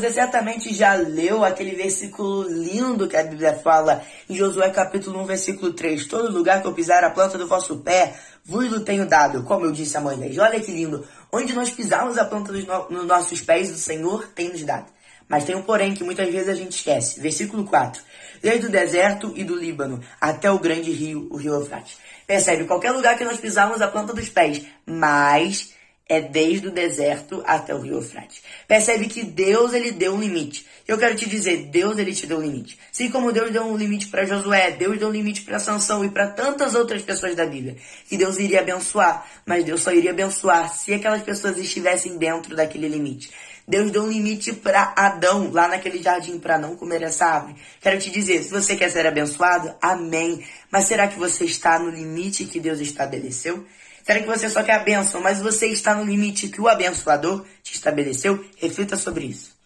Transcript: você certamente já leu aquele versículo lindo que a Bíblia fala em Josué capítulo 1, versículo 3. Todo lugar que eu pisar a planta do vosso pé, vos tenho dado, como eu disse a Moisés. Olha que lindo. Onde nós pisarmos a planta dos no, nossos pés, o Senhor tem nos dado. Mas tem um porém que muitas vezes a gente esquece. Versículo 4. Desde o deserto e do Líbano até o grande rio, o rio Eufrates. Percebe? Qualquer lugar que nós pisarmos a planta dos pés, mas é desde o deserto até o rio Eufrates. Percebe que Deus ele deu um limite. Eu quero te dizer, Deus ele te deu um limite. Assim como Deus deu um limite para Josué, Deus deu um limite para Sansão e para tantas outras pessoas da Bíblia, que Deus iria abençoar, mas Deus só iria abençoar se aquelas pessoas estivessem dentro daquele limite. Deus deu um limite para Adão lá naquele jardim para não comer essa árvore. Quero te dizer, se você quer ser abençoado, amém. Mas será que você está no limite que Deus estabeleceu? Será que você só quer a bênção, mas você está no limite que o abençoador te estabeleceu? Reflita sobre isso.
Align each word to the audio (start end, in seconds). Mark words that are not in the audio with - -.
você 0.00 0.10
certamente 0.10 0.74
já 0.74 0.94
leu 0.94 1.44
aquele 1.44 1.76
versículo 1.76 2.48
lindo 2.48 3.06
que 3.06 3.16
a 3.16 3.22
Bíblia 3.22 3.52
fala 3.52 4.02
em 4.28 4.34
Josué 4.34 4.70
capítulo 4.70 5.20
1, 5.20 5.26
versículo 5.26 5.74
3. 5.74 6.06
Todo 6.06 6.32
lugar 6.32 6.62
que 6.62 6.66
eu 6.66 6.72
pisar 6.72 7.04
a 7.04 7.10
planta 7.10 7.36
do 7.36 7.46
vosso 7.46 7.76
pé, 7.80 8.14
vos 8.42 8.82
tenho 8.82 9.04
dado, 9.04 9.42
como 9.42 9.66
eu 9.66 9.72
disse 9.72 9.98
a 9.98 10.00
Moisés. 10.00 10.38
Olha 10.38 10.58
que 10.58 10.72
lindo. 10.72 11.06
Onde 11.30 11.52
nós 11.52 11.70
pisarmos 11.70 12.16
a 12.16 12.24
planta 12.24 12.50
dos 12.50 12.64
no, 12.64 13.04
nossos 13.04 13.42
pés, 13.42 13.70
o 13.70 13.76
Senhor 13.76 14.28
tem 14.34 14.48
nos 14.48 14.62
dado. 14.62 14.86
Mas 15.28 15.44
tem 15.44 15.54
um 15.54 15.62
porém 15.62 15.92
que 15.92 16.02
muitas 16.02 16.32
vezes 16.32 16.48
a 16.48 16.54
gente 16.54 16.72
esquece. 16.72 17.20
Versículo 17.20 17.64
4. 17.64 18.02
Desde 18.42 18.66
o 18.66 18.70
deserto 18.70 19.34
e 19.36 19.44
do 19.44 19.54
Líbano 19.54 20.00
até 20.18 20.50
o 20.50 20.58
grande 20.58 20.90
rio, 20.92 21.28
o 21.30 21.36
rio 21.36 21.54
Eufrates. 21.54 21.98
Percebe? 22.26 22.64
Qualquer 22.64 22.92
lugar 22.92 23.18
que 23.18 23.24
nós 23.24 23.36
pisarmos 23.36 23.82
a 23.82 23.88
planta 23.88 24.14
dos 24.14 24.30
pés, 24.30 24.62
mas 24.86 25.74
é 26.10 26.20
desde 26.20 26.66
o 26.66 26.72
deserto 26.72 27.40
até 27.46 27.72
o 27.72 27.78
rio 27.78 27.94
Eufrates. 27.94 28.42
Percebe 28.66 29.06
que 29.06 29.22
Deus 29.22 29.72
ele 29.72 29.92
deu 29.92 30.12
um 30.12 30.20
limite. 30.20 30.66
Eu 30.86 30.98
quero 30.98 31.14
te 31.14 31.28
dizer, 31.28 31.66
Deus 31.66 31.98
ele 31.98 32.12
te 32.12 32.26
deu 32.26 32.38
um 32.38 32.42
limite. 32.42 32.76
Assim 32.92 33.08
como 33.08 33.30
Deus 33.30 33.52
deu 33.52 33.62
um 33.62 33.76
limite 33.76 34.08
para 34.08 34.26
Josué, 34.26 34.72
Deus 34.72 34.98
deu 34.98 35.06
um 35.06 35.12
limite 35.12 35.42
para 35.42 35.60
Sansão 35.60 36.04
e 36.04 36.10
para 36.10 36.26
tantas 36.26 36.74
outras 36.74 37.02
pessoas 37.02 37.36
da 37.36 37.46
Bíblia, 37.46 37.76
que 38.08 38.16
Deus 38.16 38.40
iria 38.40 38.58
abençoar, 38.58 39.24
mas 39.46 39.64
Deus 39.64 39.82
só 39.82 39.92
iria 39.92 40.10
abençoar 40.10 40.74
se 40.74 40.92
aquelas 40.92 41.22
pessoas 41.22 41.56
estivessem 41.56 42.18
dentro 42.18 42.56
daquele 42.56 42.88
limite. 42.88 43.30
Deus 43.70 43.92
deu 43.92 44.02
um 44.02 44.10
limite 44.10 44.52
para 44.52 44.92
Adão 44.96 45.48
lá 45.52 45.68
naquele 45.68 46.02
jardim 46.02 46.40
para 46.40 46.58
não 46.58 46.74
comer 46.74 47.02
essa 47.02 47.24
árvore. 47.24 47.54
Quero 47.80 48.00
te 48.00 48.10
dizer, 48.10 48.42
se 48.42 48.50
você 48.50 48.74
quer 48.74 48.90
ser 48.90 49.06
abençoado, 49.06 49.72
amém. 49.80 50.44
Mas 50.72 50.86
será 50.86 51.06
que 51.06 51.16
você 51.16 51.44
está 51.44 51.78
no 51.78 51.88
limite 51.88 52.46
que 52.46 52.58
Deus 52.58 52.80
estabeleceu? 52.80 53.64
Será 54.02 54.18
que 54.18 54.26
você 54.26 54.50
só 54.50 54.64
quer 54.64 54.74
a 54.74 54.80
bênção, 54.80 55.20
mas 55.20 55.40
você 55.40 55.68
está 55.68 55.94
no 55.94 56.04
limite 56.04 56.48
que 56.48 56.60
o 56.60 56.66
abençoador 56.66 57.44
te 57.62 57.74
estabeleceu? 57.74 58.44
Reflita 58.56 58.96
sobre 58.96 59.26
isso. 59.26 59.56